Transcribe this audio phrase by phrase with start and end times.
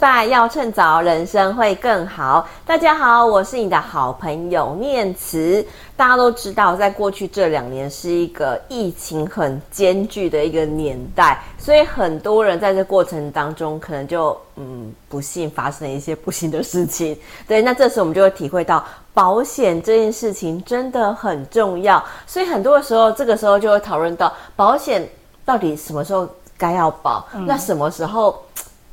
[0.00, 2.48] 败要趁早，人生会更好。
[2.64, 5.62] 大家好，我是你的好朋友念慈。
[5.94, 17.14] 大家都知道，在过去这两年是一个疫情很艰巨的一个年代，所以很多人在这过程当中，可能就嗯不幸发生了一些不幸的事情。
[17.46, 22.02] 对，那这时候我们就会体会到，保险这件事情真的很重要。
[22.26, 25.06] 所以很多的时候，这个时候就会讨论到保险
[25.44, 28.42] 到底什么时候该要保，那什么时候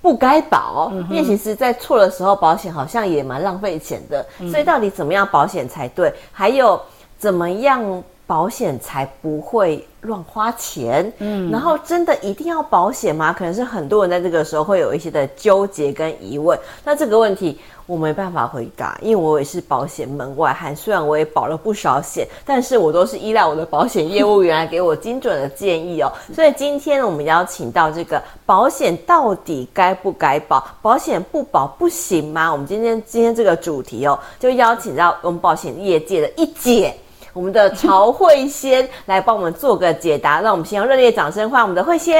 [0.07, 0.89] 不该保？
[0.93, 4.25] 嗯、因为其实，在错的时候，保险好像也蛮浪费钱的。
[4.39, 6.13] 嗯、所以，到底怎么样保险才对？
[6.31, 6.79] 还有。
[7.19, 7.81] 怎么样
[8.27, 11.11] 保险才不会乱花钱？
[11.19, 13.31] 嗯，然后真的一定要保险吗？
[13.31, 16.59] 可能是很多人在这个时候会有一些的纠结跟疑问。
[16.83, 20.75] 那这个问题我没办法回答，因为我也是保险门外汉。
[20.75, 26.11] 虽然我也保了不少险，但是我都是依赖我的保险业务员来给我精准的建议哦。
[26.35, 30.67] 所以今天我们邀请到这个保险到底该不该保？
[30.81, 32.51] 保险不保不行吗？
[32.51, 36.93] 我们今天今天这个主题哦，就邀请到我们保险业界的一姐。
[37.37, 42.17] 我们的曹慧仙来帮我们做个解答，让我们先用热烈掌声欢迎我们的慧仙。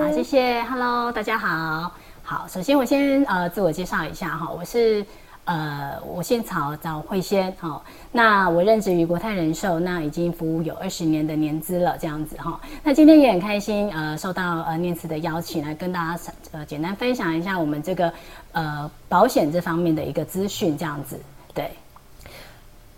[0.00, 0.62] 好，谢谢。
[0.70, 1.90] Hello，大家好。
[2.22, 5.04] 好，首先我先呃自我介绍一下哈，我是
[5.46, 7.52] 呃我姓曹，叫慧仙。
[7.58, 12.60] 好，那我任职于国泰人寿，那已经服务有二十年的年资了，这样子哈。
[12.84, 16.20] 那今天也很开心，呃，受到呃念慈的邀请，来跟大家
[16.52, 18.12] 呃简单分享一下我们这个
[18.52, 21.18] 呃保险这方面的一个资讯，这样子，
[21.52, 21.68] 对。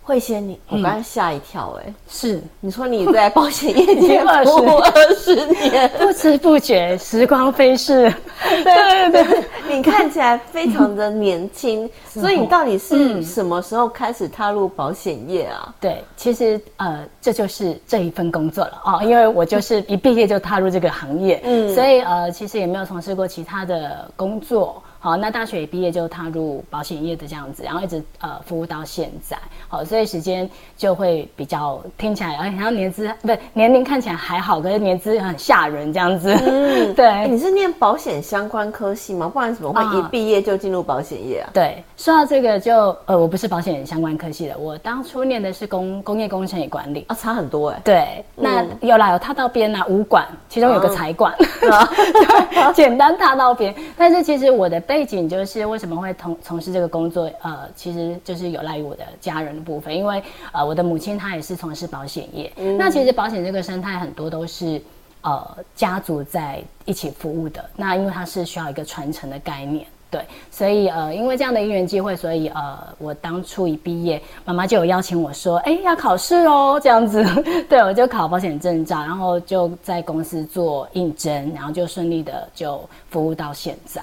[0.09, 1.93] 慧仙，你我刚刚吓一跳哎！
[2.09, 2.41] 是。
[2.59, 4.49] 你说你在保险业界二十
[4.89, 8.11] 二十年，不知不觉时光飞逝。
[8.41, 9.23] 对对。
[9.23, 15.65] 对，你看起来非常的年轻， 嗯、所以你到底是什么时候开始踏入保险业啊？
[15.67, 18.81] 嗯、对，其实呃，这就是这一份工作了。
[18.85, 24.81] 哦，因为我就是一毕业就踏入这个行业，嗯，所以呃，其实也没有从事过其他的工作。
[24.99, 29.37] 好，那大学一毕业就踏入保险业的这样子，然后一直呃服务到现在。
[29.69, 36.33] 好，所以时间就会比较听起来，哎，然后年资不是年龄看起来还好，可是年资很吓人这样子。
[36.45, 37.27] 嗯，对。
[37.29, 39.29] 你是念保险相关科系吗？
[39.29, 41.47] 不然怎么会一毕业就进入保险业啊？
[41.49, 47.81] 啊对，说到这个就呃，我不是保险相关科系的，我当初念的是工工业工程与管理啊，差很多哎、欸。
[47.85, 51.33] 对，那、嗯、有啦，有踏到边呐，武馆，其中有个财管，
[51.71, 53.73] 啊、简单踏到边。
[53.95, 54.83] 但是其实我的。
[54.89, 57.29] 背景就是为什么会从从事这个工作？
[57.43, 62.51] 呃，其实就是有赖于我的家人的部分，因为呃，我的母亲她也是从事保险业。
[62.57, 64.81] 嗯、那其实保险这个生态很多都是
[65.21, 67.63] 呃家族在一起服务的。
[67.75, 77.23] 那因为它是需要一个传承的概念，对，所以呃，因为这样的因缘机会，所以呃，我当初一毕业，妈妈就有邀请我说：“哎，要考试哦，这样子。
[77.69, 84.01] ”对，我就考保险证照，然后就在公司做应征，然后就顺利的就服务到现在。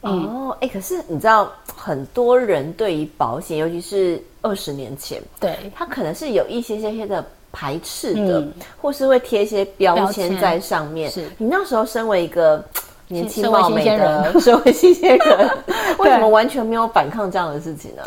[0.00, 11.10] 哦，哎、欸，可是你知道，很多人对于保险，尤其是二十年前，对，他可能是有一些些些的排斥的，嗯、或是会贴一些标签在上面。
[11.10, 12.64] 是你那时候身为一个
[13.08, 15.50] 年轻貌美的社会新鲜人，
[15.98, 18.02] 为什么完全没有反抗这样的事情呢？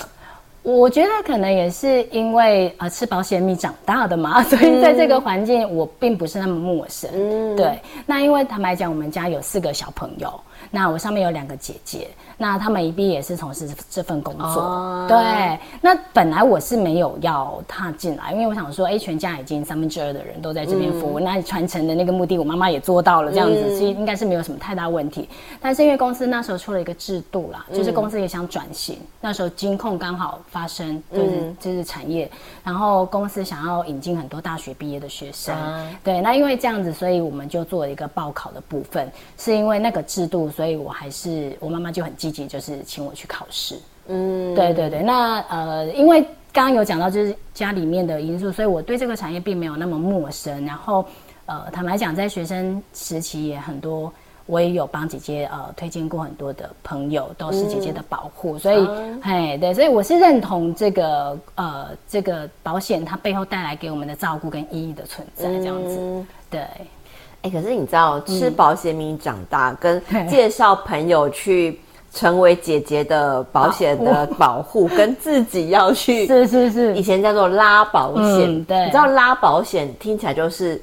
[0.64, 7.10] 我觉得可能也是因为呃吃保险米长大的嘛， 所以在这个环境我并不是那么陌生。
[7.12, 7.80] 嗯，对。
[8.06, 10.40] 那因为坦白讲，我们家有四个小朋友。
[10.72, 12.10] 那我上面有两个姐姐，
[12.42, 14.46] 那他们一毕业也是从事这份工作。
[14.46, 25.30] 哦、对，那本来我是没有要踏进来，因为我想说，哎，全家已经三分之二的人都在这边服务，嗯、那传承的那个目的，我妈妈也做到了，这样子，其实、嗯、应该是没有什么太大问题。
[25.62, 32.28] 但是因为公司那时候出了一个制度啦，就是公司也想转型，嗯、那时候金控刚好发生，就是、嗯、就是产业，
[32.64, 35.56] 然后公司想要引进很多大学毕业的学生。
[35.56, 39.08] 嗯、对，那因为这样子，所以我们就做了一个报考的部分，
[39.38, 40.42] 是因为那个制度。
[40.50, 43.78] 所以我还是我妈妈就很积极，就是请我去考试。
[44.08, 45.02] 嗯，对对对。
[45.02, 46.22] 那呃，因为
[46.54, 50.66] 刚刚有讲到就是家里面的因素，所以我对这个产业并没有那么陌生。
[50.66, 51.06] 然后
[51.46, 54.12] 呃，坦白讲，在学生时期也很多，
[54.46, 58.56] 我也有帮姐姐呃推荐过很多的朋友，都是姐姐的保护。
[58.56, 58.88] 嗯、所以，
[59.22, 65.98] 嘿，对，所以我是认同这个呃这个保险它背后带来给我们的照顾跟意义的存在，这样子。
[66.00, 66.62] 嗯、对。
[67.44, 71.80] 哎、欸，可是你知道，吃保险米长大，嗯、跟介绍朋友去
[72.14, 80.82] 成为姐姐的保险的保护，跟自己要去 是是是，以前叫做拉保险、嗯，对，你知道拉保险听起来就是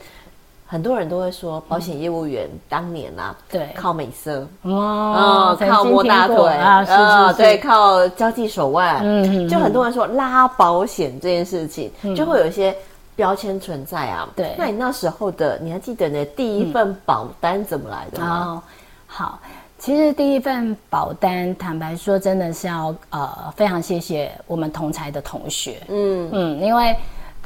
[0.67, 4.47] 很多人都会说，保险业务员当年啊，对，靠美色。
[4.63, 6.37] 哦，靠摸大腿。
[6.37, 12.75] 啊，是是是，对，靠交际手腕，嗯，就很多人说拉保险这件事情，就会有一些。
[13.19, 14.55] 标签存在啊，对。
[14.57, 18.45] 那你那时候的，你还记得你的第一份保单怎么来的吗？
[18.47, 18.63] 哦，
[19.09, 19.41] 好，
[19.89, 26.95] 其实第一份保单，坦白说，真的是要呃非常谢谢我们同才的同学，嗯嗯，因为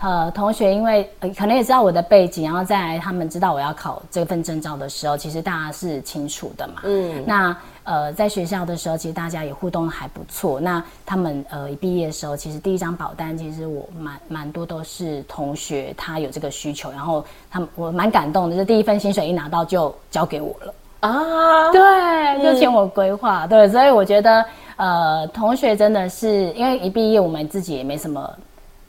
[0.00, 10.60] 呃同学因为、呃、可能也知道我的背景，然后再来他们知道我要考这份证照的时候，其实大家是清楚的嘛，嗯，那呃在学校的时候，其实大家也互动还不错。
[10.60, 20.74] 那他们呃一毕业的时候，其实第一张保单，其实我蛮蛮多都是同学他有这个需求，然后他们我蛮感动的，就第一份薪水一拿到就交给我了。
[21.02, 24.44] 啊，对，就请我规划，嗯、对，所以我觉得，
[24.76, 28.32] 呃，同学真的是因为一毕业，我们自己也没什么，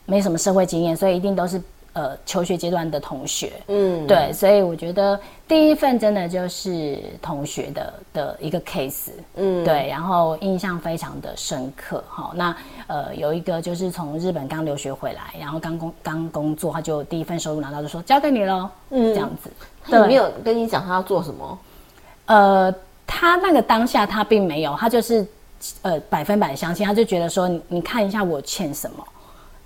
[0.05, 1.59] 没什么社会经验，所以一定都是
[1.93, 12.55] 呃求学阶段的同学，嗯，对，所以我觉得第一份真的就是同学的的一个 case，嗯，对，然后印象非常的深刻，哈，那
[12.85, 19.49] 呃有一个就是从日本刚留学回来，然后刚工刚工作，他就第一份收入拿到就说交给你喽，嗯，这样子，
[19.83, 21.57] 他有没有跟你讲他要做什么？
[22.25, 22.73] 呃，
[23.05, 25.25] 他那个当下他并没有，他就是
[25.81, 29.05] 呃百分百相信，他就觉得说你你看一下我欠什么，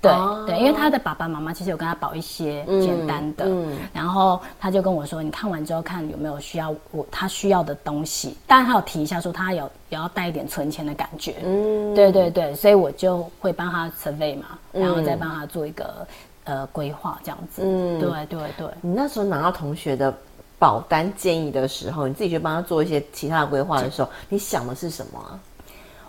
[0.01, 16.07] 对、哦、对，因为他的爸爸妈妈其实有跟他保一些简单的，嗯嗯、然后他就跟我说，你看完之后看有没有需要我他需要的东西，当然他有提一下说他有也要带一点存钱的感觉，嗯，对对对，所以我就会帮他 survey 嘛，然后再帮他做一个
[16.43, 20.13] 呃规划这样子，嗯，对对对，你那时候拿到同学的。
[20.59, 25.39] 保单建议的时候，你自己去帮他做一些其他的规划的时候，你想的是什么啊？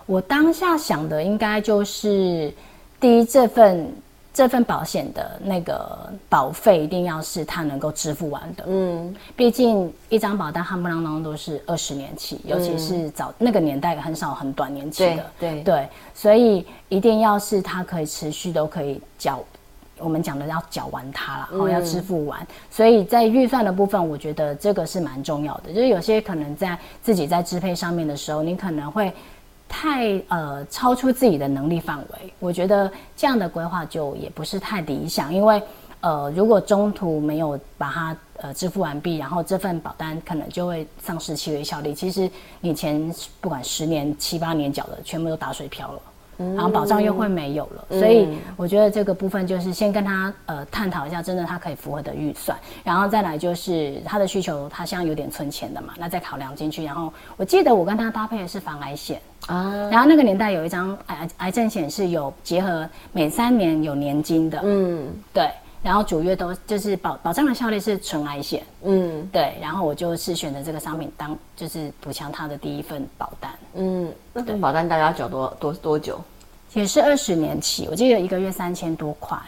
[0.06, 2.50] 我当下想的应该就是，
[2.98, 3.92] 第一，这份
[4.32, 8.64] 这份保险的那个保费一定要是他能够支付完的。
[8.68, 15.30] 嗯，毕竟一张保单夯不啷当都是二十年期，尤其是早那个年代很少很短年期的。
[15.38, 19.44] 对对，对，所以一定要是他可以持续都可以缴。
[20.00, 25.72] 我们讲的要缴完它了，然后要支付完，嗯、所以在预算的部分，我觉得这个是蛮重要的。
[25.72, 29.12] 就是有些可能在自己在支配上面的时候，你可能会
[29.68, 32.32] 太呃超出自己的能力范围。
[32.38, 35.62] 我觉得这样的规划就也不是太理想，因为
[36.00, 41.94] 呃如果中途没有把它呃支付完毕，然后这份保单可能就会丧失契约效力。
[41.94, 42.30] 其实
[42.60, 46.00] 你前不管十年七八年缴的，全部都打水漂了。
[46.38, 56.84] 然后保障又会没有了，嗯、所以我觉得这个部分就是先跟他呃探讨一下，真的他可以符合的预算，然后再来就是他的需求，他现在有点存钱的嘛，那再考量进去。
[56.84, 59.20] 然后我记得我跟他搭配的是防癌险。
[59.46, 65.48] 啊，然后那个年代有一张癌癌症险是有结合每三年有年金的，嗯，对，
[65.80, 74.12] 然后主月都就是保保障的效力是纯癌险，嗯，对，然后我就是选择这个商品当就是补强他的第一份保单，嗯。
[74.32, 76.20] 那份保单大概要缴多多多久？
[76.74, 79.38] 也是二十年期，我记得一个月三千多块。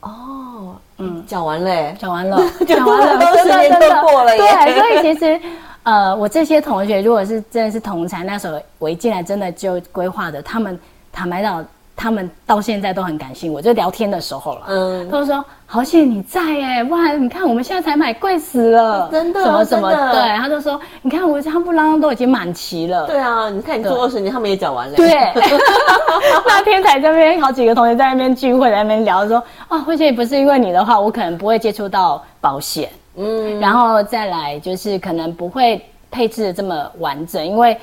[0.00, 2.36] 哦，嗯，缴完了，缴完了，
[2.68, 4.42] 缴完了，二十年都过了耶。
[4.42, 5.40] 对，所以其实，
[5.84, 10.78] 呃，我这些同学如果是真的是同才，那时候我一进来真的就规划的，他们
[11.10, 11.66] 坦白讲。
[11.96, 25.08] 他们到现在都很感谢我，就聊天的时候了，嗯，他说好险你在哎，哇，你看我们现在才买贵死了，真的，什么什么，对，他就说你看我夯不啷都已经满期了，对啊，你看你做二十年，他们也缴完了，对，
[26.46, 37.74] 那天才这边好几个同学在那边聚会，在那边聊说啊，慧姐不是因为你的话，我可能不会接触到保险，嗯，然后再来就是可能不会配置的这么完整，因为。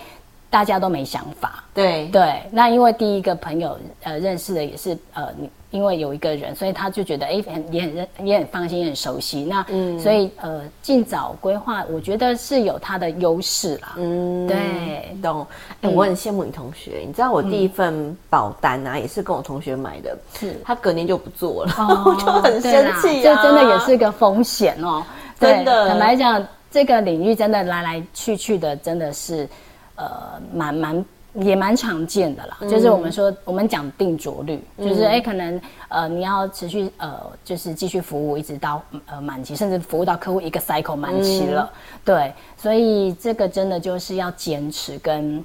[0.53, 2.43] 大家都没想法，对对。
[2.51, 5.29] 那因为第一个朋友呃认识的也是呃，
[5.71, 9.45] 因为有一个人，所以他就觉得哎，很也很认也很放心，也很熟悉。
[9.45, 13.95] 那嗯，所以呃，尽早规划，我觉得是有它的优势啦。
[13.97, 15.41] 嗯，对，懂。
[15.81, 23.35] 哎、嗯，我很羡慕你同学，你知道我第一份保单啊，嗯、也是跟我同学买的，是他隔年就不做了，哦、 我就很生气啊。
[23.35, 25.03] 这真的也是个风险哦，
[25.41, 25.87] 真的。
[25.89, 29.49] 坦白讲，这个领域真的来来去去的，真的是。
[29.95, 45.43] 呃，蛮蛮也蛮常见的啦，嗯、就是我们说我们讲定着率，嗯、就是哎、欸，可能呃你要持续呃就是继续服务一直到呃满期，甚至服务到客户一个 cycle 满期了，嗯、对，所以这个真的就是要坚持跟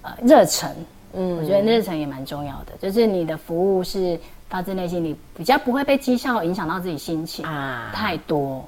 [0.00, 0.70] 呃热忱，
[1.12, 7.90] 嗯，我觉得热忱也蛮重要的，就是你的服务是发自内心，你比较不会被绩效影响到自己心情啊。
[7.94, 8.66] 太多，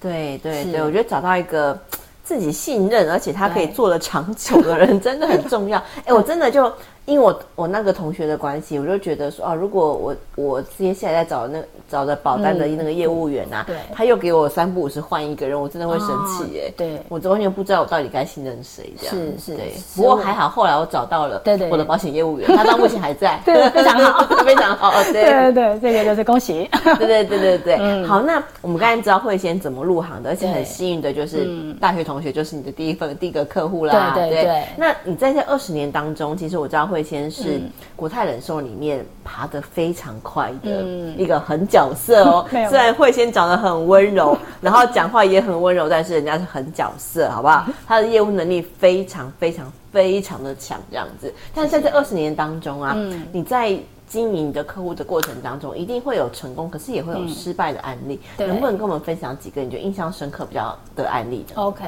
[0.00, 1.78] 对对对，我觉得找到一个。
[2.26, 5.78] 自己信任，而且他可以做的长久的人， 真的很重要。
[5.98, 6.70] 哎、欸，我真的就
[7.06, 16.72] 因为我我那个同学的关系，我就觉得说啊，如果我我接下来在找那找的保单的那个业务员啊，对，他又给我三不五时换一个人，我真的会生气耶。
[16.76, 19.14] 对，我完全不知道我到底该信任谁这样。
[19.14, 19.72] 是是，对。
[19.94, 24.92] 不过还好，后来我找到了，对对，我的保险业务员，他到目前还在， 对，非常好， 非常好。
[25.12, 26.68] 对对对，这个就是恭喜。
[26.98, 28.04] 对对对对对。
[28.04, 34.10] 好，那我们刚才知道慧仙怎么入行的，而且很幸运的就是大学同学就是你的第一份第一个客户啦。
[34.12, 34.64] 对对对。
[34.76, 37.60] 那你在这二十年当中，其实我知道慧仙是。
[37.94, 40.82] 国泰人寿里面爬得非常快的
[41.16, 47.66] 一个狠角色哦， 嗯、虽然慧仙长得很温柔， 然后讲话也很温柔，但是人家是狠角色，好不好？
[47.86, 51.32] 他的业务能力非常非常非常的强，这样子。
[51.54, 58.20] 但是在这二十年当中啊，嗯、你在经营的客户的过程当中，一定会有成功，可是也会有失败的案例。
[58.38, 61.84] 嗯、能不能跟我们分享几个你觉得印象深刻比较的案例呢？OK，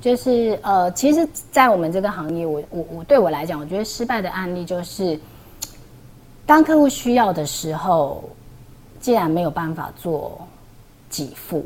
[0.00, 5.18] 就是呃，其实，在我们这个行业，我我我对我来讲，我觉得失败的案例就是。
[6.46, 8.24] 当客户需要的时候，
[8.98, 10.36] 既然没有办法做
[11.08, 11.64] 给付，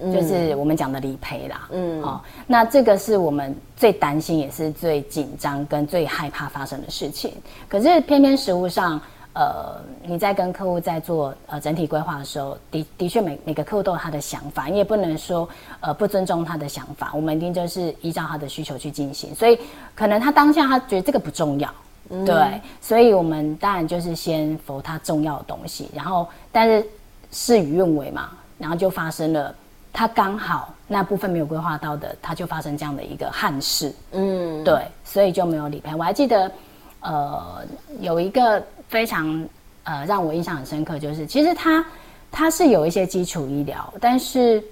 [0.00, 1.68] 嗯、就是我们讲的理赔啦。
[1.70, 7.32] 嗯，好、哦，那这个是我们最担心，也是最紧张跟最害怕发生的事情。
[7.68, 9.00] 可是偏偏实物上，
[9.34, 15.48] 呃，你在跟客户在做呃整体规划的时候，的的确每每个客户都有他的想法，你也不能说
[15.80, 17.10] 呃不尊重他的想法。
[17.12, 19.34] 我们一定就是依照他的需求去进行。
[19.34, 19.58] 所以
[19.94, 21.68] 可能他当下他觉得这个不重要。
[22.10, 26.86] 嗯、对，所以我们当然就是先否他重要的东西，然后但是
[27.30, 29.54] 事与愿违嘛，然后就发生了，
[29.90, 35.94] 他刚好那部分没有规划到的，他就发生这样的一个憾事，嗯，对，所以就没有理赔。
[35.94, 36.52] 我还记得，
[37.00, 37.64] 呃，
[38.00, 38.62] 有一个
[38.94, 39.44] 非常
[39.82, 41.84] 呃让我印象很深刻，就是其实他
[42.30, 44.62] 他是有一些基础医疗，但是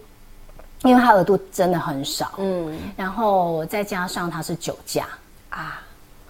[0.85, 5.09] 因为他额度真的很少，嗯，然后再加上他是酒驾
[5.51, 5.83] 啊。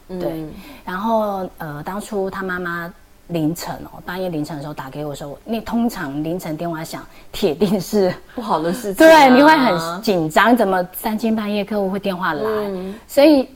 [0.08, 0.46] 对，
[0.86, 2.90] 然后呃，当初他妈妈
[3.26, 12.42] 凌晨哦，半夜凌晨的时候打给我的时候，那通常凌晨电话响，铁定是不好的事情，啊，对，你会很紧张，怎么三更半夜客户会电话来？
[12.46, 13.46] 嗯、所以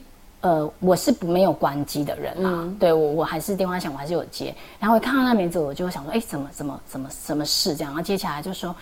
[0.41, 7.91] 呃，我是不没有关机的人啊，嗯、对我我还是电话响，我还是有接，然后我看到那名字，我就想说，哎，怎么怎么怎么什么事这样？
[7.91, 8.75] 然后接起来就说。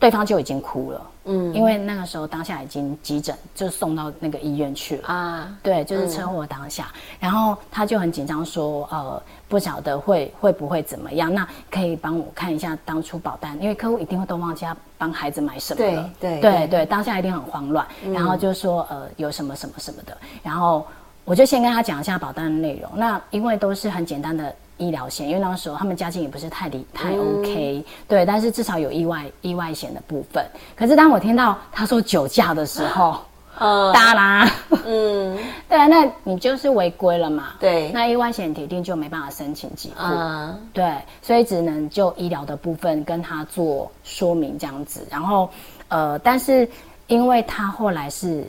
[0.00, 5.06] 对方就已经哭了，嗯，因为那个时候当下已经急诊，就送到那个医院去了。
[5.06, 16.50] 啊，对，就是车祸当下，嗯、然后他就很紧张说，呃，不晓得会会不会怎么样，那可以帮我看一下当初保单，因为客户一定会都忘记他帮孩子买什么了，对对。
[16.50, 20.84] 对对，当下一定很慌乱，嗯、然后就说呃有什么什么什么的，然后
[21.24, 24.54] 我就先跟他讲一下保单的内容，那因为都是很简单的。
[24.78, 30.44] 医疗险，因为那个时候他们家境也不是太理太 OK，嗯、对，但是至少有意外意外险的部分。
[30.74, 33.16] 可是当我听到他说酒驾的时候，
[33.58, 34.50] 呃， 当啦，
[34.84, 35.38] 嗯，
[35.68, 37.50] 对啊，那你就是违规了嘛？
[37.60, 45.06] 对，那意外险铁定就没办法申请给付，嗯，对，所以只能就医疗的部分跟他做说明这样子。
[45.08, 45.48] 然后，
[45.88, 46.68] 呃，但是
[47.06, 48.44] 因为他后来是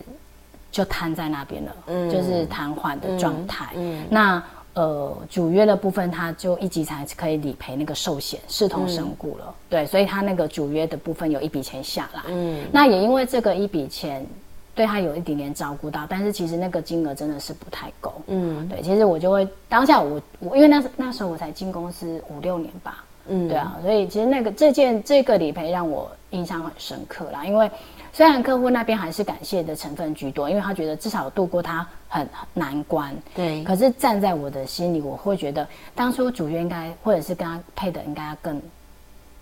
[0.74, 4.44] 就瘫在那边了，嗯，就是瘫痪的状态，嗯，嗯那。
[4.76, 9.46] 呃，主约的部分，他就一级才可以理赔那个寿险，视同身故了。
[9.48, 12.24] 嗯、对，所以他那个主约的部分有一笔钱下来。
[12.26, 14.26] 嗯，那也因为这个一笔钱，
[14.74, 18.20] 对他有一点点照顾到，但是其实那个金额真的是不太够。
[18.26, 23.06] 嗯，对，其实我就会当下我我因为那那时候我才进公司五六年吧。
[23.28, 27.70] 嗯，对啊，所以其实那个这件这个理赔让我印象很深刻啦，因为。
[28.14, 33.14] 虽然客户那边还是感谢的成分居多，因为他觉得至少度过他很难关。
[33.34, 33.64] 对。
[33.64, 38.62] 可是站在我的心里，我会觉得当初主角应该或者是跟他配的应该要更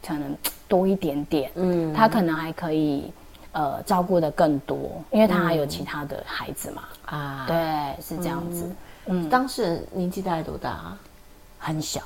[0.08, 0.36] 可能
[0.70, 1.52] 多一点点。
[1.56, 1.94] 嗯。
[1.94, 3.12] 他可能还可以
[3.52, 6.84] 呃照顾的更多，因为他还有其他的孩子嘛。
[7.08, 7.48] 啊、嗯。
[7.48, 8.64] 对，是这样子。
[9.08, 9.28] 嗯。
[9.28, 10.98] 嗯当时人年纪大概多大啊？
[11.60, 12.02] 很小。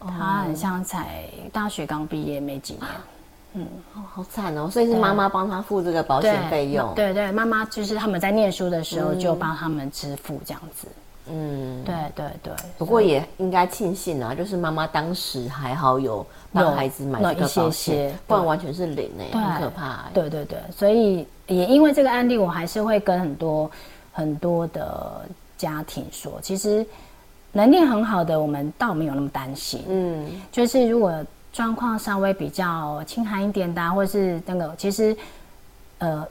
[0.00, 2.84] 他很像才大学刚毕业没几年。
[3.56, 4.68] 嗯，哦，好惨哦！
[4.68, 6.92] 所以是妈妈帮他付这个保险费用。
[6.96, 10.88] 对对，妈妈就是他们在念书的时候就帮他们支付这样子。
[11.30, 12.52] 嗯，对对对。
[12.76, 20.06] 不过也应该庆幸啊，就是妈妈当时还好有帮孩子买这个保险，不然完全是零哎，很可怕。
[20.12, 23.70] 对对对，所以也因为这个案例，我还是会跟很多
[24.12, 25.24] 很多的
[25.56, 26.84] 家庭说，其实
[27.52, 29.84] 能力很好的，我们倒没有那么担心。
[29.88, 31.24] 嗯，就是如果。
[31.54, 35.16] 状况稍微比较轻寒一点的，或者是那个，其实，
[35.98, 36.26] 呃，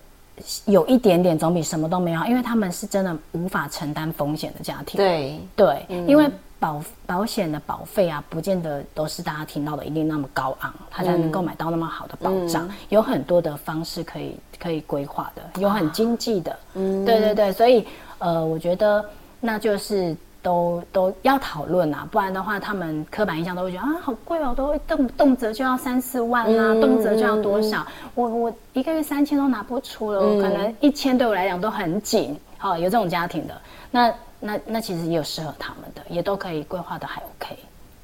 [0.66, 4.98] 有一点点总比什么都没有，因为他们是真的无法承担风险的家庭。
[4.98, 12.68] 对对，嗯、因为保保险的保费啊，不见得都是大家听到的一定那么高昂，他才能够买到那么好的保障。
[12.68, 16.60] 嗯、有很多的方式可以可以规划的，有很经济的。
[16.74, 17.88] 嗯，对对对，所以
[18.20, 19.04] 呃，我觉得
[19.40, 20.14] 那就是
[20.44, 27.80] 都都要讨论啊，不然的话，他们刻板印象都会觉得啊，好贵哦，都会动动辄就要三四万啊，嗯、动辄就要多少？
[27.80, 32.38] 嗯、我我一个月三千都拿不出了，可能一千对我来讲都很紧。
[32.58, 33.54] 好、哦，有这种家庭的，
[33.90, 37.58] 那那那其实也有适合他们的，也都可以规划的还 OK。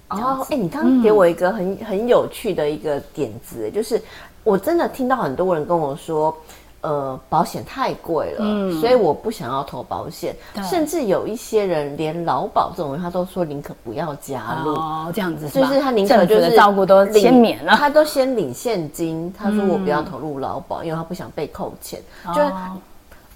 [0.10, 4.02] 哦，哎，你刚刚给我一个很、嗯、很有趣的一个点子，就是
[4.44, 6.36] 我真的听到很多人跟我说。
[6.82, 10.34] 呃，保险太贵了，嗯，所以我不想要投保险。
[10.70, 14.76] 甚至有一些人连劳保这种人，他都说宁可不要加入。
[14.76, 19.34] 哦，这样子是就是他宁可就是照顾都先免了，他都先领现金。
[19.38, 22.00] 他说我不要投入劳保，因为他不想被扣钱。
[22.34, 22.42] 就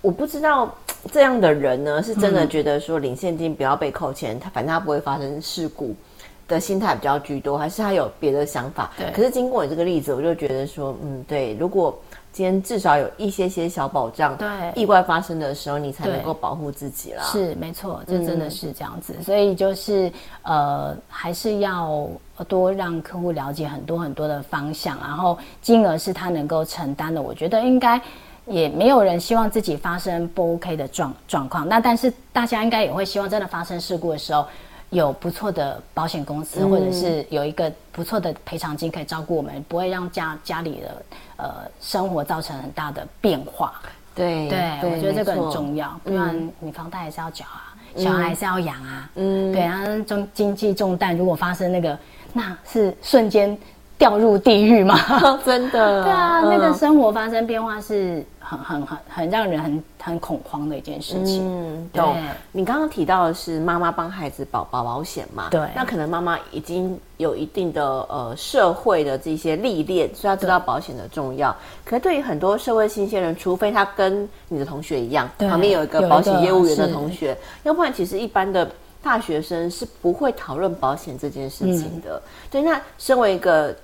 [0.02, 0.74] 我不知道
[1.12, 5.94] 这样的人呢，是真的觉得说领现金不要被扣钱，他反正他不会发生事故
[6.48, 8.90] 的心态比较居多，还是他有别的想法？
[8.98, 9.12] 对。
[9.12, 11.94] 可是经过你这个例子，我就觉得说，嗯，对，如果。
[12.34, 17.24] 今天至少有一些些小保障，对，意外发生的时候，你才能够保护自己啦。
[17.32, 19.14] 是，没错，这真的是这样子。
[19.16, 20.12] 嗯、所以就是
[20.42, 22.08] 呃，还是要
[22.48, 27.22] 多让客户了解很多很多的方向，然后金额是他能够承担的。
[27.22, 28.02] 我觉得应该
[28.48, 31.70] 也没有人希望自己发生不 OK 的状状况。
[31.70, 34.48] 那但是大家应该也会希望，真的发生事故的时候，
[34.94, 41.04] 有不错的保险公司，嗯、或者是有一个不错的赔偿金可以照顾我们，不会让家家里的。
[41.36, 41.50] 呃，
[41.82, 43.74] 生活造成很大的变化，
[44.16, 51.98] 对对，我觉得这个很重要，不然你房贷还是要缴啊，小孩还是要养啊，嗯，对啊，重经济重担，如果发生那个，
[52.32, 53.58] 那是瞬间
[53.98, 54.98] 掉入地狱吗？
[55.44, 58.24] 真的，对啊，那个生活发生变化是。
[58.58, 61.42] 很很很很让人很很恐慌的一件事情。
[61.44, 62.04] 嗯，对。
[62.52, 65.48] 你刚刚提到的是妈妈帮孩子保保保险嘛？
[65.50, 65.62] 对。
[65.76, 71.56] 那可能妈妈已经有一定的呃社会的这些历练，所以她知道保险的重要。
[71.84, 78.70] 可是对于很多社会新鲜人，除非他跟你的同学一样，旁边有一个保险业务员的同学，要不然其实一般的
[79.02, 82.22] 大学生是不会讨论保险这件事情的。
[82.50, 82.62] 对。
[82.62, 83.76] 那身为一个。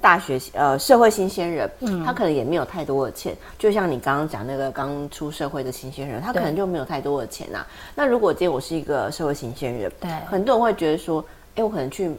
[0.00, 7.66] 大学呃，社会新鲜人，嗯，他可能也没有太多的钱，就像你刚刚讲那个刚出社会的新鲜人，他可能就没有太多的钱呐、啊。
[7.94, 11.20] 那如果今天我是一个社会新鲜人，对，很多人会觉得说，
[11.54, 12.10] 哎、欸，我可能去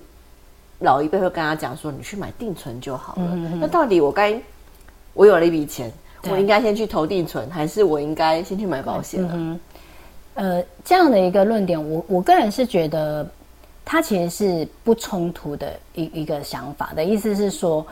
[0.80, 3.36] 老一辈会跟他讲说，你去买定存就好了。
[3.60, 4.40] 那到底我该，
[5.14, 5.92] 我有了一笔钱，
[6.29, 9.31] 我应该先去投定存，还是我应该先去买保险呢？
[9.33, 9.59] 嗯、
[10.36, 13.25] 呃，这样的一个论点，我我个人是觉得。
[13.85, 17.85] 它其实是不冲突的一一个想法的意思是说，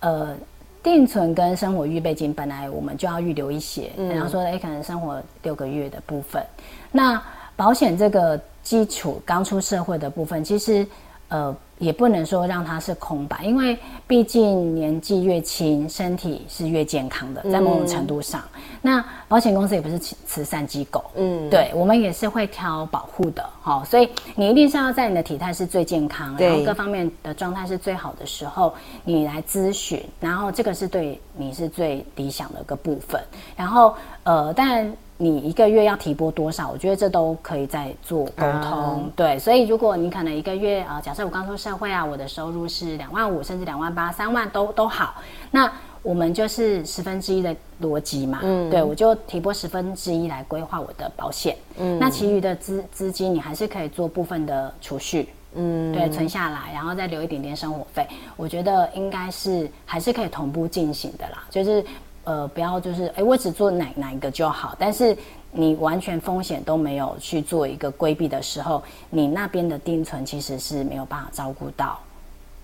[0.00, 0.36] 呃，
[0.82, 6.44] 定存跟生活预备金本来我们就要预留一些，然后、嗯、说，哎，可能生活六个月的部分，
[6.90, 7.22] 那
[7.56, 10.86] 保险这个基础刚出社会的部分，其实
[11.28, 11.54] 呃。
[11.82, 33.20] 也不能说让它是空白，因为毕竟年纪越轻，身体是越健康的，在某种程度上，嗯、那保险公司也不是慈善机构，嗯，对，我们也是会挑保护的，好，所以你一定是要在你的体态是最健康，然后各方面的状态是最好的时候，你来咨询，然后这个是对你是最理想的一个部分，
[33.56, 33.92] 然后
[34.22, 34.88] 呃，但。
[35.18, 36.70] 你一个月要提拨多少？
[36.70, 39.04] 我觉得这都可以再做沟通。
[39.04, 45.14] 嗯、对，所以如果你可能一个月啊、呃，假设我刚出社会啊，我的收入是两万五，甚至两万八、三万都都好，
[45.50, 48.40] 那我们就是十分之一的逻辑嘛。
[48.42, 51.56] 嗯，对，我就提拨十分之一来规划我的保险。
[51.78, 55.30] 嗯，那其余的资资金你还是可以做部分的储蓄。
[55.54, 58.06] 嗯，对，存下来，然后再留一点点生活费。
[58.36, 61.82] 我觉得应该是还是可以同步进行的啦，就是。
[62.24, 64.76] 呃，不要就是，哎，我只做哪哪一个就好。
[64.78, 65.16] 但是
[65.52, 71.98] 你完全风险都没有去做一个规避的时候，你那边的定存其实是没有办法照顾到。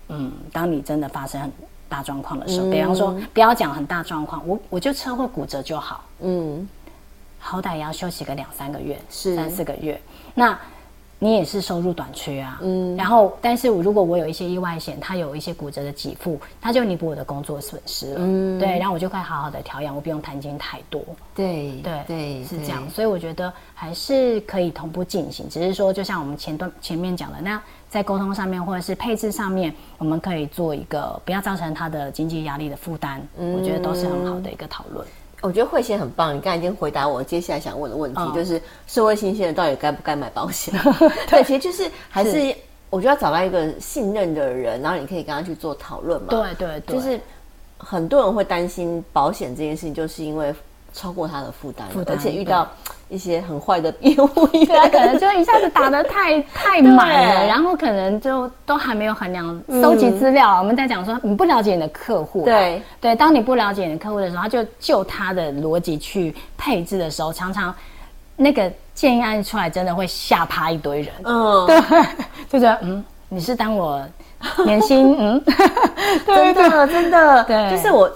[0.09, 1.51] 嗯，当你真的发生很
[1.87, 6.03] 大状况的时候，嗯、比方说不要讲很大状况，我我就车祸骨折就好。
[6.21, 6.67] 嗯，
[7.37, 10.01] 好歹也要休息个两三个月，是三四个月。
[10.33, 10.57] 那。
[11.21, 21.03] 你也是收入短缺啊，嗯，然后，但是如果我有一些意外险，它有一些骨折的给付，它就弥补我的工作损失了，嗯，对，然后我就可以好好的调养，我不用担心太多，
[21.35, 35.05] 对，对，对，是这样，所以我觉得还是可以同步进行，只是说，就像我们前段前面讲的，那在沟通上面或者是配置上面，我们可以做一个不要造成他的经济压力的负担，嗯，我觉得都是很好的一个讨论。
[35.41, 40.73] 我觉得慧贤很棒，你刚才已经回答我接下来想问的问题，哦、就是社会新鲜人到底该不该买保险？
[41.29, 42.55] 对，其实就是还是，是
[42.89, 46.27] 我觉得要找到一个信任的人，然后你可以跟他去做讨论嘛。
[46.29, 47.19] 对对对，就是
[47.77, 50.53] 很多人会担心保险这件事情，就是因为。
[50.91, 52.67] 超过他的负担，负担，而且遇到
[53.09, 60.57] 一些很坏的业务员，对，可能就一下子打的太 太满了，然后可能就都还没有衡量收集资料。
[60.57, 62.81] 嗯、我们在讲说，你不了解你的客户，对。
[63.01, 67.73] 对，当你不了解你的客户的时候，他就就他的逻辑去配置的时候，常常
[68.35, 71.13] 那个建议案出来，真的会吓趴一堆人。
[71.23, 71.81] 嗯， 对，
[72.47, 74.01] 就觉得嗯，你是当我
[74.65, 75.43] 年薪嗯，
[76.27, 78.09] 真的真的，对，就是我。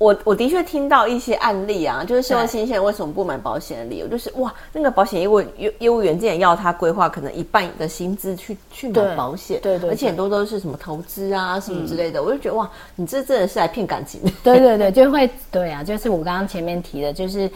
[0.00, 14.22] 我我的确听到一些案例啊，就是社会新鲜人为什么不买保险的理由，就是哇，那个保险业务业业务员竟然要他规划可能一半的薪资去去买保险，对对，对，而且很多都是什么投资啊什么之类的，嗯、我就觉得哇，你这真的是来骗感情。
[14.42, 17.50] 对对对，就会对啊，就是我刚刚前面提的，就是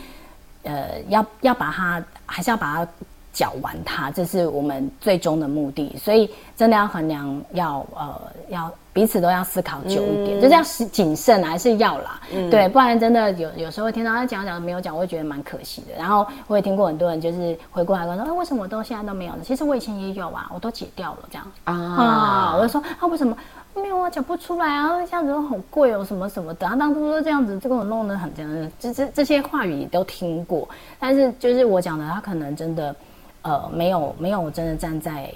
[0.65, 2.93] 呃，要要把它还是要把它
[3.33, 6.29] 缴完它，这是我们最终的目的，所以
[6.59, 8.71] 真的要衡量要呃要。
[8.95, 15.95] 彼此都要思考久一点，嗯、就是要谨慎还是要啦，嗯、对，不然真的有有时候会听到他讲讲没有讲，我会觉得蛮可惜的。
[15.99, 19.41] 然后我也听过很多人就是回过来跟我说，哎，为什么我都现在都没有呢？
[19.43, 22.57] 其实我以前也有啊，我都解掉了这样啊，啊。
[22.57, 23.37] 我就说啊，为什么
[23.75, 24.09] 没有啊？
[24.09, 26.65] 讲不出来啊，这样子都好贵哦，什么什么的。
[26.65, 30.69] 他当初说这样子，这个我弄得很这样子，这这这些话语也都听过，
[31.01, 32.95] 但是就是我讲的，他可能真的
[33.43, 35.29] 呃没有没有真的站在。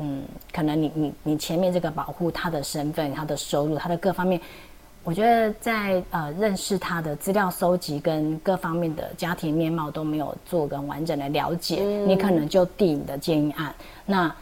[0.00, 4.40] 嗯，可能你你你前面这个保护他的身份、他的收入、他的各方面，
[5.04, 13.74] 我觉得在呃认识他的资料搜集跟各方面的家庭面貌都没有做个完整的了解，嗯、你可能就递你的建议案，
[14.06, 14.34] 那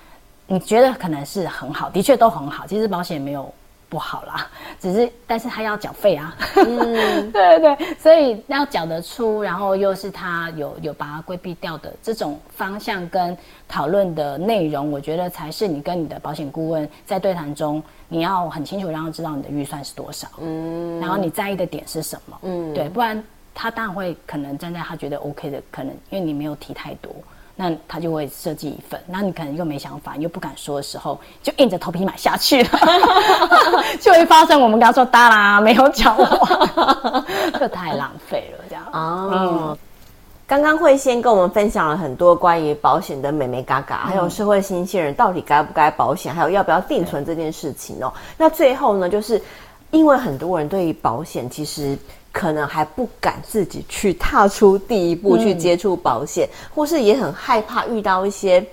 [0.46, 3.52] 你觉得可能是很好，的确都很好，其实保险没有。
[3.88, 4.46] 不好啦，
[4.78, 23.22] 只是但是他要缴费啊，嗯， 对对对，所以要缴得出，然后又是他有有把它规避掉的这种方向跟讨论的内容，我觉得才是你跟你的保险顾问在对谈中，你要很清楚让他知道你的预算是多少，嗯，然后你在意的点是什么，嗯，对，不然
[23.54, 27.10] 他当然会可能站在他觉得 OK 的可能，因为你没有提太多。
[27.60, 32.70] 那他就会设计一份，那你可能又没想法，又不敢说的时候，就硬着头皮买下去了，
[34.00, 37.24] 就会发生我们刚刚说哒啦，没有讲完，
[37.58, 38.84] 这太浪费了，这样。
[38.92, 39.78] 哦，嗯、
[40.46, 48.12] 刚刚慧仙跟我们分享了很多关于保险的美眉嘎嘎，还有社会新鲜人到底该不该保险，还有要不要定存这件事情哦。
[48.36, 49.42] 那最后呢，就是
[49.90, 51.98] 因为很多人对于保险其实。
[52.30, 58.64] 可能还不敢自己去踏出第一步去接触保险，嗯、或是也很害怕遇到一些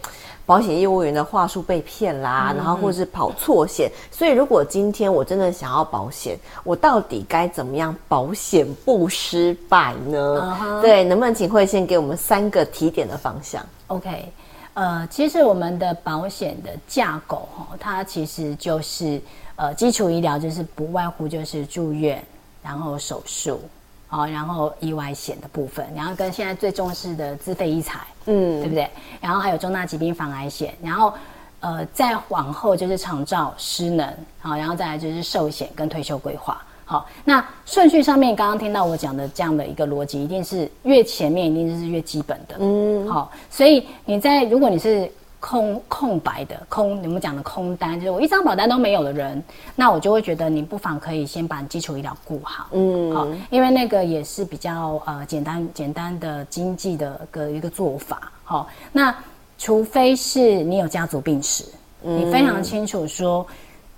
[0.45, 3.89] 保险业务员的话术被骗啦，嗯、然后或是跑错险。
[4.11, 10.55] 所以，如果今天我真的想要保险，我到底该怎么样保险不失败呢？
[10.61, 14.31] 嗯、对，能不能请慧先给我们三个提点的方向？OK，
[14.75, 19.19] 呃，其实我们的保险的架构哈，它其实就是
[19.55, 22.23] 呃基础医疗，就是不外乎就是住院。
[22.65, 23.61] 然后手术，
[24.07, 28.89] 好，然后意外险的部分，然后跟现在最重视的自费医材，嗯，对不对？
[29.21, 31.13] 然后还有重大疾病防癌险，然后
[31.59, 45.07] 呃，再往后就是长照、失能，好，然后再来就是寿险跟退休规划，好，那顺序上面刚刚听到我讲的这样的一个逻辑，一定是越前面一定就是越基本的，嗯，好，所以你在如果你是。
[45.39, 49.41] 空空白的空，你们讲的空单，就是我一张保单都没有的人，
[49.75, 59.15] 那我就会觉得你不妨可以先把基础医疗顾好，嗯，好，因为那个也是比较呃简单简单的经济的个一个做法，好，那
[59.59, 61.63] 除非是你有家族病史，
[62.03, 63.45] 嗯、你非常清楚说，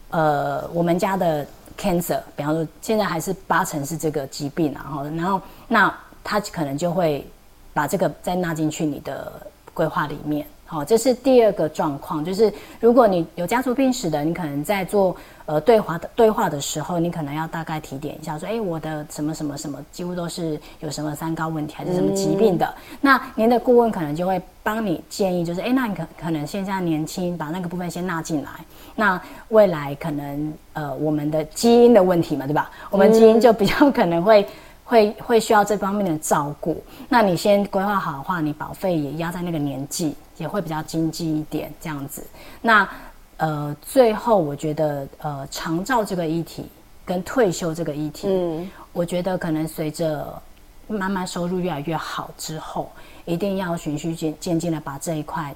[0.09, 1.45] 呃，我们家的
[1.79, 7.25] cancer，比方说现在还是八成是这个疾病啊，然后然后那他可能就会
[7.73, 9.31] 把这个再纳进去你的
[9.73, 10.45] 规划里面。
[10.69, 12.51] 好，这是第二个状况，就是
[12.81, 28.49] 如果你有家族病史的，你可能在做呃对话的对话的时候，你可能要大概提点一下，说，哎，我的什么什么什么，几乎都是有什么三高问题还是什么疾病的，嗯、那您的顾问可能就会帮你建议，就是，哎，那你可可能现在年轻，把那个部分先纳进来，
[28.93, 32.69] 那未来可能呃我们的基因的问题嘛，对吧？
[32.89, 34.45] 我们基因就比较可能会。
[34.87, 42.25] 会会需要这方面的照顾，那你先规划好的话，你保费也压在那个年纪，也会比较经济一点这样子。
[42.61, 42.87] 那
[43.35, 46.65] 呃，最后我觉得呃，长照这个议题
[47.03, 50.33] 跟退休这个议题，嗯，我觉得可能随着
[50.87, 52.89] 慢慢收入越来越好之后，
[53.25, 55.53] 一定要循序渐渐进的把这一块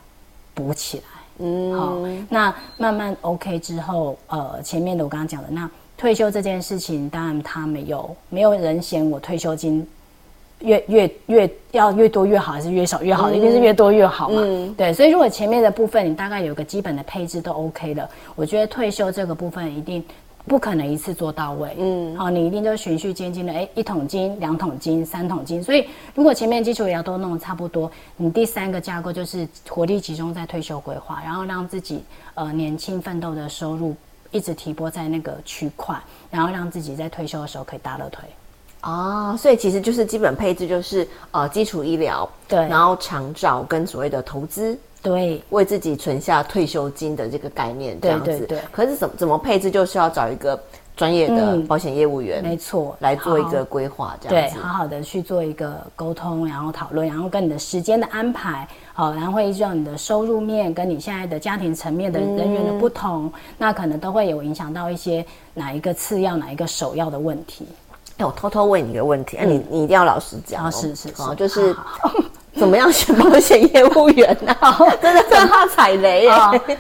[0.54, 1.04] 补起来，
[1.46, 5.70] 嗯，好，那慢慢 OK 之后，呃，前面的我刚刚讲的那。
[6.02, 9.86] 退休这件事情，当然他没有没有人嫌我退休金
[10.62, 14.42] 越越越要越多越好，还是越少越好，嗯、一定是越多越好嘛。
[14.44, 20.04] 嗯、对，所以如果前面的部分你大概有个基本的配置都 OK 的，我觉得退休这个部分一定
[20.48, 21.70] 不可能一次做到位。
[21.78, 25.62] 嗯，好，你一定就循序渐进的，哎，一桶金、两桶金、三桶金。
[25.62, 25.86] 所以
[26.16, 33.96] 如果前面基础也要都弄得差不多，你第三个架构就是活力集中在退休规划，然后让自己呃年轻奋斗的收入。
[34.32, 35.96] 一直提拨在那个区块，
[36.30, 38.24] 然后让自己在退休的时候可以大乐腿。
[38.82, 48.26] 哦，所以其实就是基本配置就是呃基础医疗，对，然后长照跟所谓的投资，对，为自己存下退休金的这个概念，这样子。
[48.26, 48.62] 对对对。
[48.72, 50.60] 可是怎么怎么配置，就是要找一个
[51.02, 54.56] 专业的保险业务员，没错，来做一个规划，这样子。
[54.56, 67.66] 对，好好的去做一个沟通，然后讨论，然后跟你的时间的安排，好，然后会依照你的收入面跟你现在的家庭层面的人员的不同，嗯、那可能都会有影响到一些哪一个次要、哪一个首要的问题。
[68.18, 70.70] 哎我偷偷问你一个问题，哎、嗯，你你一定要老实讲、哦啊。
[70.70, 71.76] 是是是，就是
[72.54, 74.78] 怎么样选保险业务员呢、 啊？
[75.02, 76.78] 真的很怕踩雷耶。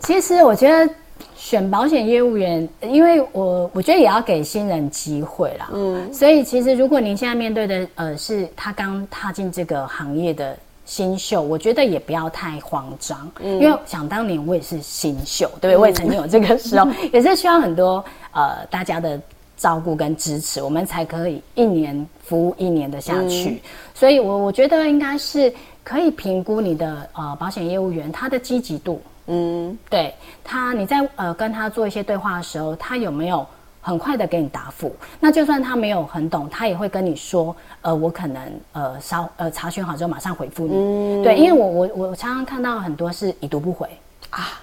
[0.00, 0.90] 其实我觉得
[1.36, 5.68] 选保险业务员，因为我我觉得也要给新人机会啦。
[5.72, 13.30] 嗯，所以其实如果您现在面对的呃是他刚踏进这个行业的新秀，我觉得也不要太慌张。
[13.40, 15.74] 嗯，因为想当年我也是新秀，对不对？
[15.76, 19.20] 嗯、我也曾经有这个时候，也是需要很多呃大家的。
[19.56, 23.50] 照顾跟支持，我们才可以一年服务一年的下去。
[23.50, 23.60] 嗯、
[23.94, 25.50] 所以我，我我觉得应该是
[25.84, 29.00] 可以评估你的呃保险业务员他的积极度。
[29.26, 33.46] 嗯，对他，你在呃跟他做一些对话的时候，他有没有
[33.80, 34.94] 很快的给你答复？
[35.20, 40.72] 那就算他没有很懂，他也会跟你说，呃，我可能呃稍呃查询好之后马上回复你。
[40.74, 43.88] 嗯、对，因为我我我常常看到很多是已读不回。
[44.30, 44.60] 啊，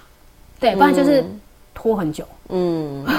[0.60, 1.24] 对，不然就是
[1.74, 2.24] 拖很久。
[2.48, 3.04] 嗯。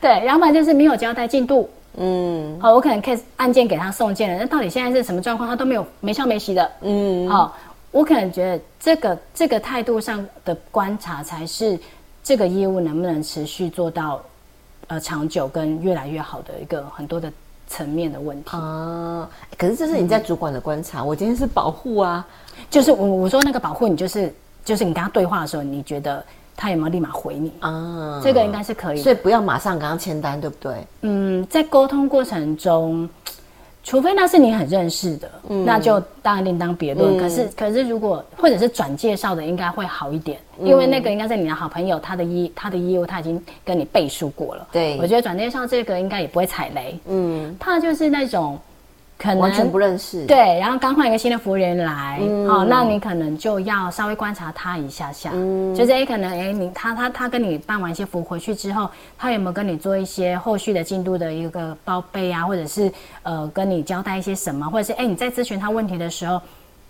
[0.00, 7.56] 对，要不然就是没有交代进度，嗯，好，我可能 case 案件给他送件了，那到底现在是什么状况，他都没有没消没息的，嗯，好，
[7.90, 11.78] 我可能觉得这个这个态度上的观察才是
[12.22, 14.22] 这个业务能不能持续做到
[14.88, 17.32] 呃长久跟越来越好的一个很多的
[17.66, 19.28] 层面的问题啊。
[19.58, 22.26] 可是这是你在主管的观察，嗯、我今天是保护啊，
[22.70, 26.24] 就是我我说那个保护，你就是就是你跟他对话的时候，你觉得。
[26.56, 28.20] 他有没有立马回你啊？
[28.22, 30.86] 这个应该是可以，所以不要马上跟他签单，对不对？
[31.00, 33.08] 嗯，在沟通过程中，
[33.90, 37.16] 除非那是你很认识的，嗯、那就当然另当别论。
[37.16, 44.64] 嗯、可是，可是如果或者是转介绍的，应该会好一点，嗯、因为那个应该是你的好朋友，他的业他的业务他已经跟你背书过了。
[44.70, 46.96] 对，我觉得转介绍这个应该也不会踩雷。
[47.08, 48.56] 嗯，怕就是那种。
[49.20, 62.90] 可能完全不认识，对，然后刚换一个新的服务员来，嗯、哦，那你可能就要稍微观察他一下下，嗯、就是哎，可能哎，你他他他跟你办完一些服务回去之后，他有没有跟你做一些后续的进度的一个报备啊，或者是
[63.22, 66.40] 呃跟你交代一些什么，或者是哎你在咨询他问题的时候，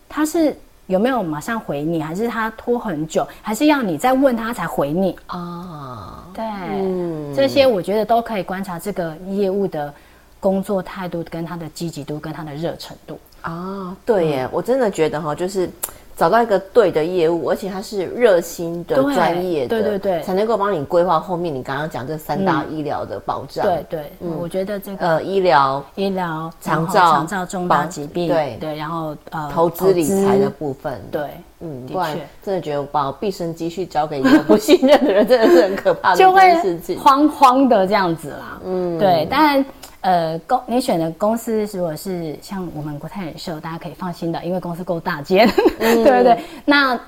[0.09, 5.17] 他是有没有马上回你，还是他拖很久，还是要你再问他才回你？
[5.27, 5.37] 啊？
[5.37, 9.93] 哦、对，嗯、这些我觉得都可以观察这个业务的。
[10.41, 13.19] 工作态度跟他的积极度跟他的热程度。
[13.43, 15.71] 啊，对耶，嗯、我真的觉得哈，就是
[16.15, 23.65] 找到一个对的业务，而且他是热心的、专业的，对对对，才能够帮你规划后面你刚刚讲这三大医疗的保障。
[23.65, 28.59] 嗯、对对，嗯、我觉得这个呃医疗、医疗、长照、长照重大疾病，对。
[28.61, 38.61] 对，然后呃投资理财的部分，对，嗯，不然真的觉得把毕生积蓄交给一个不信任的人，真的是很可怕的一件事情，慌慌的这样子啦。
[38.67, 39.65] 嗯，对，但。
[40.01, 45.47] 呃，公你选的公司如果是像我们国泰人寿，大家可以放心的，因为公司够大间，
[45.79, 46.39] 嗯、 对不对？
[46.65, 46.99] 那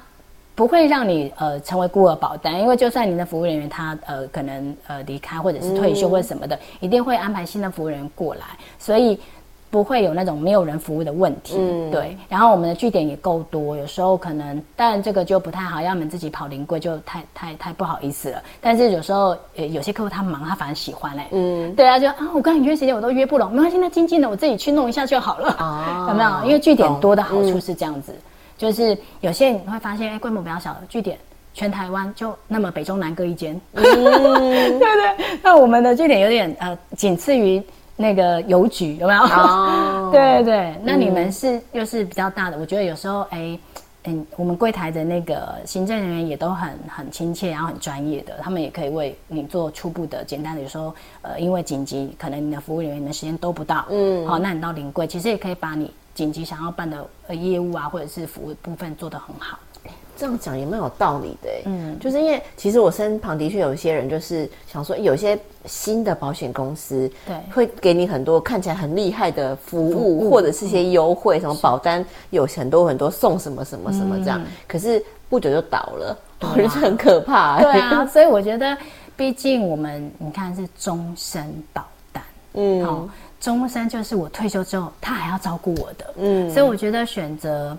[0.54, 8.42] 不会让你呃成为孤儿保单，因为就算您的服务人员他呃可能呃离开或者是退休或者什么的，嗯、一定会安排新的服务人员过来，
[8.78, 9.18] 所以。
[9.72, 12.14] 不会有那种没有人服务的问题，嗯、对。
[12.28, 18.42] 然后我们的据点也够多，有时候可能，当然这个就不太好，要你们自己跑临柜就太太太不好意思了。
[18.60, 26.30] 但是有时候，呃，有些客户他忙，他反而喜欢嘞、欸，嗯，对啊，就啊，我跟你约时间我都约不拢，没关系，那静静的我自己去弄一下就好了，啊、有没有？
[26.44, 28.22] 因为据点多的好处是这样子，嗯、
[28.58, 31.16] 就是有些你会发现，哎，规模比较小的据点，
[31.54, 35.26] 全台湾就那么北中南各一间，嗯、 对不对？
[35.42, 37.62] 那我们的据点有点呃，仅次于。
[38.02, 39.22] 那个邮局有没有？
[39.22, 43.56] 哦， 对对，那你们是又是比较大的，我觉得有时候哎，
[44.04, 59.56] 嗯，我们柜台的那个行政人员也都很很亲切，然后很专业的，他们也可以为你做初步的简单的，有时候呃，因为紧急，可能你的服务人员的时间都不到，嗯，好，那你到临柜，其实也可以把你紧急想要办的业务啊，或者是服务部分做得很好。
[60.16, 77.60] 这样讲也蛮有道理的，嗯，就是因为其实我身旁的确有一些人，就是想说，有些新的保险公司，对，会给你很多看起来很厉害的服务，或者是一些优惠，嗯、什么保单有很多很多送什么什么什么这样，嗯、可是不久就倒了，我觉得很可怕。
[77.60, 78.76] 对啊，所以我觉得，
[79.16, 82.22] 毕竟我们你看是终身保单，
[82.54, 83.08] 嗯，好，
[83.40, 87.76] 终身就是我退休之后他还要照顾我的，嗯，所以我觉得选择。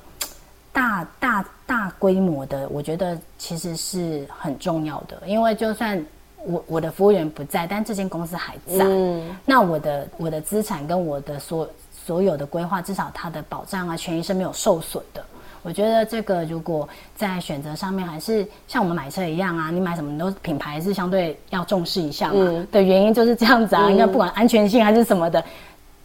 [0.75, 6.05] 大大大规模的，我觉得其实是很重要的，因为就算
[6.45, 15.25] 我我的服务员不在，但这间公司还在，嗯、那我的我的资产跟我的所所有的规划，至少它的保障啊权益是没有受损的。
[15.63, 22.35] 我觉得这个如果在选择上面，还是像我们买车一样啊，你买什么都品牌是相对要重视一下嘛。
[22.35, 25.43] 嗯、的原因就是这样子啊，应该、嗯、不管安全性还是什么的，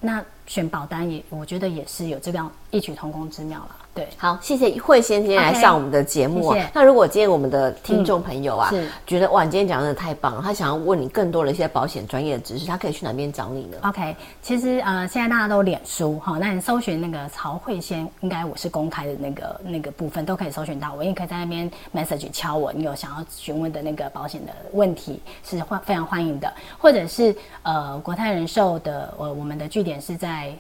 [0.01, 3.77] 那选保单也我觉得也是有这样异曲同工之妙了。
[3.99, 6.55] 对，好，谢谢慧仙今天来上我们的节目啊。
[6.55, 6.71] Okay, 谢谢。
[6.73, 27.35] 那如果今天我们的听众朋友啊，嗯、觉得哇，你今天讲的太棒了，他想要问你更多的一些保险专业的知识，他可以去哪边找你呢？OK，其实呃，现在大家都脸书哈，那你搜寻那个曹慧仙，应该我是公开的那个那个部分都可以搜寻到我，也可以在那边 message 敲我，你有想要询问的那个保险的问题是欢非常欢迎的，或者是
[27.65, 30.53] 呃国泰人寿的呃我们的据点是在。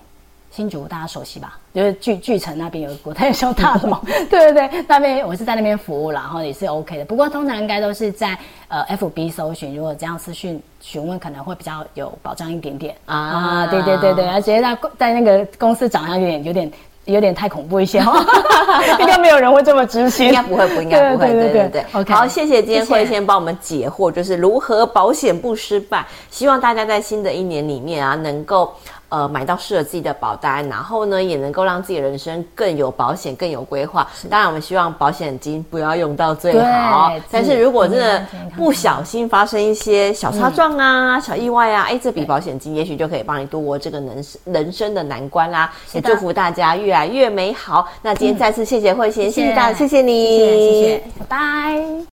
[0.50, 1.58] 新竹大家熟悉吧？
[1.72, 3.96] 就是巨巨城那边有个国泰小大楼，
[4.28, 7.04] 对对对，那边我是在那边服务啦，然后也是 OK 的。
[7.04, 13.66] 不过通常应该都是在呃 FB 搜寻，如果这样私讯询问，可能会比较有保障一点点啊，啊。
[13.66, 16.72] 对对对对，而且在在那个公司长相有点有点
[17.04, 18.24] 有点太恐怖一些哈，
[18.98, 26.04] 应该没有人会这么执行，应该不会不应该不会，对对对 OK，好，谢谢今天慧先帮我们解惑，就是如何保险不失败。
[26.30, 28.74] 希望大家在新的一年里面啊，能够。
[29.08, 34.06] 呃，买到适合自己的保单，然后呢，也能够让自己的人生更有保险、更有规划。
[34.14, 37.12] 是当然，我们希望保险金不要用到最好。
[37.30, 45.72] 但是如果真的不小心发生一些小擦撞啊、嗯、小意外啊，哎，这笔保险金也许就可以帮你度过这个人生人生的难关啦。
[45.92, 47.88] 也祝福大家越来越美好。
[48.02, 52.17] 那今天再次谢谢慧仙，谢谢大家，谢谢你，谢谢，拜拜。